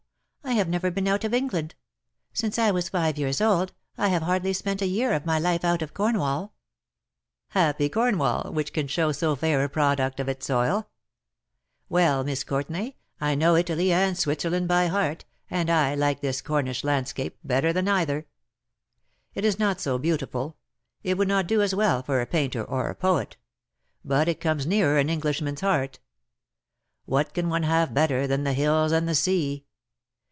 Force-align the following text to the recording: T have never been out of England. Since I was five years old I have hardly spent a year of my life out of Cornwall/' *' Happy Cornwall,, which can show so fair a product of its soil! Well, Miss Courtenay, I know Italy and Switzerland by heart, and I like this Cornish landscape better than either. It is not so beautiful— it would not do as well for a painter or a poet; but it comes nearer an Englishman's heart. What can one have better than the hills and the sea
T 0.43 0.57
have 0.57 0.67
never 0.67 0.91
been 0.91 1.07
out 1.07 1.23
of 1.23 1.33
England. 1.33 1.75
Since 2.33 2.59
I 2.59 2.71
was 2.71 2.89
five 2.89 3.17
years 3.17 3.39
old 3.39 3.71
I 3.97 4.09
have 4.09 4.23
hardly 4.23 4.51
spent 4.51 4.81
a 4.81 4.85
year 4.87 5.13
of 5.13 5.25
my 5.25 5.39
life 5.39 5.63
out 5.63 5.81
of 5.81 5.93
Cornwall/' 5.93 6.51
*' 7.05 7.39
Happy 7.49 7.87
Cornwall,, 7.87 8.51
which 8.51 8.73
can 8.73 8.87
show 8.89 9.13
so 9.13 9.33
fair 9.37 9.63
a 9.63 9.69
product 9.69 10.19
of 10.19 10.27
its 10.27 10.45
soil! 10.45 10.89
Well, 11.87 12.25
Miss 12.25 12.43
Courtenay, 12.43 12.95
I 13.21 13.33
know 13.33 13.55
Italy 13.55 13.93
and 13.93 14.17
Switzerland 14.17 14.67
by 14.67 14.87
heart, 14.87 15.23
and 15.49 15.69
I 15.69 15.95
like 15.95 16.19
this 16.19 16.41
Cornish 16.41 16.83
landscape 16.83 17.37
better 17.45 17.71
than 17.71 17.87
either. 17.87 18.27
It 19.33 19.45
is 19.45 19.57
not 19.57 19.79
so 19.79 19.97
beautiful— 19.97 20.57
it 21.03 21.17
would 21.17 21.29
not 21.29 21.47
do 21.47 21.61
as 21.61 21.73
well 21.73 22.03
for 22.03 22.19
a 22.19 22.25
painter 22.27 22.63
or 22.65 22.89
a 22.89 22.95
poet; 22.95 23.37
but 24.03 24.27
it 24.27 24.41
comes 24.41 24.67
nearer 24.67 24.97
an 24.97 25.09
Englishman's 25.09 25.61
heart. 25.61 25.99
What 27.05 27.33
can 27.33 27.47
one 27.47 27.63
have 27.63 27.93
better 27.93 28.27
than 28.27 28.43
the 28.43 28.53
hills 28.53 28.91
and 28.91 29.07
the 29.07 29.15
sea 29.15 29.65